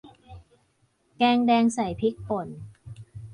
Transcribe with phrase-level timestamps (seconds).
[1.17, 2.47] แกงแดงใส่พริกป่น